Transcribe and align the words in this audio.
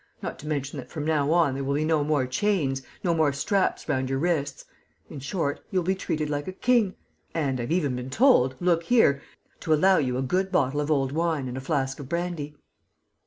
Not 0.23 0.39
to 0.39 0.47
mention 0.47 0.79
that, 0.79 0.89
from 0.89 1.05
now 1.05 1.31
on, 1.31 1.53
there 1.53 1.63
will 1.63 1.75
be 1.75 1.85
no 1.85 2.03
more 2.03 2.25
chains, 2.25 2.81
no 3.03 3.13
more 3.13 3.31
straps 3.31 3.87
round 3.87 4.09
your 4.09 4.17
wrists; 4.17 4.65
in 5.11 5.19
short, 5.19 5.63
you 5.69 5.77
will 5.77 5.83
be 5.85 5.93
treated 5.93 6.27
like 6.27 6.47
a 6.47 6.51
king! 6.53 6.95
And 7.35 7.59
I've 7.61 7.71
even 7.71 7.95
been 7.95 8.09
told 8.09 8.55
look 8.59 8.81
here! 8.85 9.21
to 9.59 9.75
allow 9.75 9.99
you 9.99 10.17
a 10.17 10.23
good 10.23 10.51
bottle 10.51 10.81
of 10.81 10.89
old 10.89 11.11
wine 11.11 11.47
and 11.47 11.55
a 11.55 11.61
flask 11.61 11.99
of 11.99 12.09
brandy." 12.09 12.55